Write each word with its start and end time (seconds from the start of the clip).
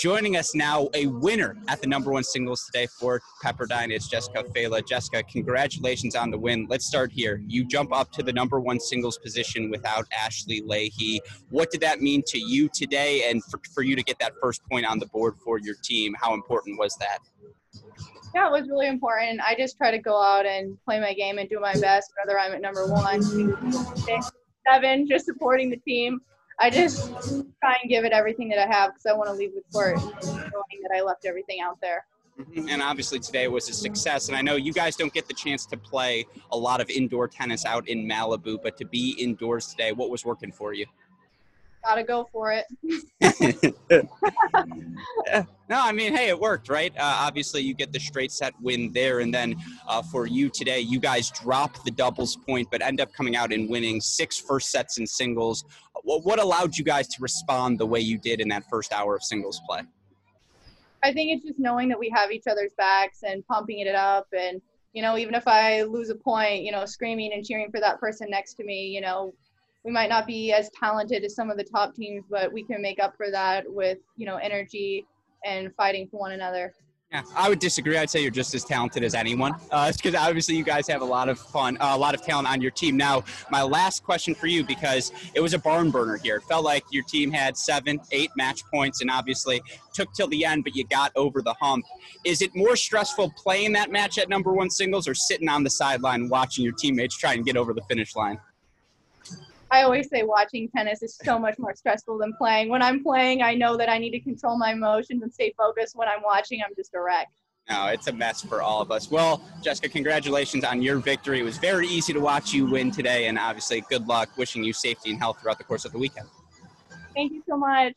Joining 0.00 0.38
us 0.38 0.54
now, 0.54 0.88
a 0.94 1.08
winner 1.08 1.58
at 1.68 1.82
the 1.82 1.86
number 1.86 2.10
one 2.10 2.24
singles 2.24 2.64
today 2.64 2.86
for 2.86 3.20
Pepperdine 3.44 3.94
is 3.94 4.08
Jessica 4.08 4.44
Failla. 4.44 4.80
Jessica, 4.88 5.22
congratulations 5.22 6.16
on 6.16 6.30
the 6.30 6.38
win. 6.38 6.66
Let's 6.70 6.86
start 6.86 7.12
here. 7.12 7.42
You 7.46 7.66
jump 7.66 7.92
up 7.92 8.10
to 8.12 8.22
the 8.22 8.32
number 8.32 8.60
one 8.60 8.80
singles 8.80 9.18
position 9.18 9.68
without 9.68 10.06
Ashley 10.10 10.62
Lahey. 10.62 11.18
What 11.50 11.70
did 11.70 11.82
that 11.82 12.00
mean 12.00 12.22
to 12.28 12.38
you 12.38 12.70
today, 12.70 13.28
and 13.28 13.44
for, 13.44 13.60
for 13.74 13.82
you 13.82 13.94
to 13.94 14.02
get 14.02 14.18
that 14.20 14.32
first 14.40 14.62
point 14.70 14.86
on 14.86 14.98
the 14.98 15.06
board 15.06 15.34
for 15.44 15.58
your 15.58 15.74
team? 15.84 16.16
How 16.18 16.32
important 16.32 16.78
was 16.78 16.96
that? 16.96 17.18
Yeah, 18.34 18.46
it 18.46 18.52
was 18.52 18.70
really 18.70 18.88
important. 18.88 19.42
I 19.46 19.54
just 19.54 19.76
try 19.76 19.90
to 19.90 19.98
go 19.98 20.18
out 20.18 20.46
and 20.46 20.78
play 20.86 20.98
my 20.98 21.12
game 21.12 21.36
and 21.36 21.46
do 21.46 21.60
my 21.60 21.74
best, 21.74 22.10
whether 22.24 22.38
I'm 22.38 22.52
at 22.52 22.62
number 22.62 22.86
one, 22.86 23.22
seven, 24.66 25.06
just 25.06 25.26
supporting 25.26 25.68
the 25.68 25.76
team. 25.76 26.22
I 26.60 26.68
just 26.68 27.10
try 27.60 27.78
and 27.82 27.88
give 27.88 28.04
it 28.04 28.12
everything 28.12 28.48
that 28.50 28.58
I 28.58 28.70
have 28.70 28.92
because 28.92 29.06
I 29.06 29.14
want 29.14 29.30
to 29.30 29.34
leave 29.34 29.54
the 29.54 29.62
court 29.72 29.96
knowing 29.96 30.82
that 30.82 30.94
I 30.94 31.00
left 31.00 31.24
everything 31.24 31.60
out 31.62 31.80
there. 31.80 32.04
Mm-hmm. 32.38 32.68
And 32.68 32.82
obviously 32.82 33.18
today 33.18 33.48
was 33.48 33.68
a 33.68 33.72
success. 33.72 34.28
And 34.28 34.36
I 34.36 34.42
know 34.42 34.56
you 34.56 34.72
guys 34.72 34.96
don't 34.96 35.12
get 35.12 35.26
the 35.26 35.34
chance 35.34 35.66
to 35.66 35.76
play 35.76 36.26
a 36.52 36.56
lot 36.56 36.80
of 36.80 36.88
indoor 36.90 37.28
tennis 37.28 37.64
out 37.64 37.88
in 37.88 38.06
Malibu, 38.06 38.62
but 38.62 38.76
to 38.78 38.84
be 38.84 39.16
indoors 39.18 39.68
today, 39.68 39.92
what 39.92 40.10
was 40.10 40.24
working 40.24 40.52
for 40.52 40.72
you? 40.74 40.86
Gotta 41.84 42.02
go 42.04 42.28
for 42.30 42.52
it. 42.52 42.66
no, 45.68 45.80
I 45.80 45.92
mean, 45.92 46.14
hey, 46.14 46.28
it 46.28 46.38
worked, 46.38 46.68
right? 46.68 46.92
Uh, 46.96 47.16
obviously, 47.20 47.62
you 47.62 47.72
get 47.74 47.92
the 47.92 47.98
straight 47.98 48.32
set 48.32 48.52
win 48.60 48.92
there, 48.92 49.20
and 49.20 49.32
then 49.32 49.56
uh, 49.88 50.02
for 50.02 50.26
you 50.26 50.50
today, 50.50 50.80
you 50.80 51.00
guys 51.00 51.30
drop 51.30 51.82
the 51.84 51.90
doubles 51.90 52.36
point, 52.36 52.68
but 52.70 52.82
end 52.82 53.00
up 53.00 53.12
coming 53.14 53.34
out 53.34 53.52
and 53.52 53.68
winning 53.70 54.00
six 54.00 54.38
first 54.38 54.70
sets 54.70 54.98
in 54.98 55.06
singles. 55.06 55.64
What, 56.02 56.24
what 56.24 56.38
allowed 56.38 56.76
you 56.76 56.84
guys 56.84 57.08
to 57.08 57.22
respond 57.22 57.78
the 57.78 57.86
way 57.86 58.00
you 58.00 58.18
did 58.18 58.40
in 58.40 58.48
that 58.48 58.64
first 58.68 58.92
hour 58.92 59.16
of 59.16 59.22
singles 59.22 59.60
play? 59.66 59.80
I 61.02 61.14
think 61.14 61.32
it's 61.32 61.46
just 61.46 61.58
knowing 61.58 61.88
that 61.88 61.98
we 61.98 62.10
have 62.14 62.30
each 62.30 62.46
other's 62.46 62.72
backs 62.76 63.20
and 63.22 63.46
pumping 63.46 63.78
it 63.78 63.94
up 63.94 64.26
and 64.38 64.60
you 64.92 65.02
know, 65.02 65.16
even 65.16 65.34
if 65.34 65.46
I 65.46 65.82
lose 65.82 66.10
a 66.10 66.16
point, 66.16 66.62
you 66.62 66.72
know, 66.72 66.84
screaming 66.84 67.32
and 67.32 67.44
cheering 67.44 67.70
for 67.70 67.80
that 67.80 68.00
person 68.00 68.28
next 68.28 68.54
to 68.54 68.64
me, 68.64 68.86
you 68.86 69.00
know, 69.00 69.32
we 69.84 69.92
might 69.92 70.10
not 70.10 70.26
be 70.26 70.52
as 70.52 70.70
talented 70.78 71.24
as 71.24 71.34
some 71.34 71.50
of 71.50 71.56
the 71.56 71.64
top 71.64 71.94
teams, 71.94 72.24
but 72.30 72.52
we 72.52 72.64
can 72.64 72.82
make 72.82 73.00
up 73.00 73.16
for 73.16 73.30
that 73.30 73.64
with 73.66 73.98
you 74.16 74.26
know 74.26 74.36
energy 74.36 75.06
and 75.44 75.74
fighting 75.74 76.08
for 76.10 76.18
one 76.20 76.32
another. 76.32 76.74
Yeah, 77.12 77.22
I 77.34 77.48
would 77.48 77.58
disagree. 77.58 77.98
I'd 77.98 78.08
say 78.08 78.22
you're 78.22 78.30
just 78.30 78.54
as 78.54 78.64
talented 78.64 79.02
as 79.02 79.16
anyone. 79.16 79.56
Uh, 79.72 79.90
because 79.90 80.14
obviously 80.14 80.54
you 80.54 80.62
guys 80.62 80.86
have 80.86 81.02
a 81.02 81.04
lot 81.04 81.28
of 81.28 81.40
fun, 81.40 81.76
uh, 81.80 81.90
a 81.90 81.98
lot 81.98 82.14
of 82.14 82.22
talent 82.22 82.48
on 82.48 82.60
your 82.60 82.70
team. 82.70 82.96
Now, 82.96 83.24
my 83.50 83.64
last 83.64 84.04
question 84.04 84.32
for 84.32 84.46
you, 84.46 84.62
because 84.62 85.10
it 85.34 85.40
was 85.40 85.52
a 85.52 85.58
barn 85.58 85.90
burner 85.90 86.18
here. 86.18 86.36
It 86.36 86.44
felt 86.44 86.64
like 86.64 86.84
your 86.92 87.02
team 87.02 87.32
had 87.32 87.56
seven, 87.56 87.98
eight 88.12 88.30
match 88.36 88.62
points, 88.72 89.00
and 89.00 89.10
obviously 89.10 89.60
took 89.92 90.12
till 90.14 90.28
the 90.28 90.44
end, 90.44 90.62
but 90.62 90.76
you 90.76 90.86
got 90.86 91.10
over 91.16 91.42
the 91.42 91.54
hump. 91.54 91.84
Is 92.24 92.42
it 92.42 92.54
more 92.54 92.76
stressful 92.76 93.32
playing 93.36 93.72
that 93.72 93.90
match 93.90 94.16
at 94.16 94.28
number 94.28 94.52
one 94.52 94.70
singles, 94.70 95.08
or 95.08 95.14
sitting 95.14 95.48
on 95.48 95.64
the 95.64 95.70
sideline 95.70 96.28
watching 96.28 96.62
your 96.62 96.74
teammates 96.74 97.16
try 97.16 97.32
and 97.32 97.44
get 97.44 97.56
over 97.56 97.74
the 97.74 97.82
finish 97.88 98.14
line? 98.14 98.38
I 99.72 99.82
always 99.82 100.08
say 100.08 100.24
watching 100.24 100.68
tennis 100.68 101.02
is 101.02 101.16
so 101.22 101.38
much 101.38 101.58
more 101.58 101.74
stressful 101.74 102.18
than 102.18 102.32
playing. 102.36 102.70
When 102.70 102.82
I'm 102.82 103.02
playing, 103.04 103.42
I 103.42 103.54
know 103.54 103.76
that 103.76 103.88
I 103.88 103.98
need 103.98 104.10
to 104.10 104.20
control 104.20 104.58
my 104.58 104.72
emotions 104.72 105.22
and 105.22 105.32
stay 105.32 105.54
focused. 105.56 105.94
When 105.94 106.08
I'm 106.08 106.22
watching, 106.24 106.60
I'm 106.66 106.74
just 106.74 106.92
a 106.94 107.00
wreck. 107.00 107.28
No, 107.68 107.86
it's 107.86 108.08
a 108.08 108.12
mess 108.12 108.42
for 108.42 108.62
all 108.62 108.80
of 108.80 108.90
us. 108.90 109.12
Well, 109.12 109.40
Jessica, 109.62 109.88
congratulations 109.88 110.64
on 110.64 110.82
your 110.82 110.96
victory. 110.96 111.38
It 111.38 111.44
was 111.44 111.58
very 111.58 111.86
easy 111.86 112.12
to 112.12 112.18
watch 112.18 112.52
you 112.52 112.68
win 112.68 112.90
today, 112.90 113.28
and 113.28 113.38
obviously, 113.38 113.84
good 113.88 114.08
luck. 114.08 114.36
Wishing 114.36 114.64
you 114.64 114.72
safety 114.72 115.10
and 115.10 115.20
health 115.20 115.40
throughout 115.40 115.58
the 115.58 115.64
course 115.64 115.84
of 115.84 115.92
the 115.92 115.98
weekend. 115.98 116.26
Thank 117.14 117.32
you 117.32 117.42
so 117.48 117.56
much. 117.56 117.94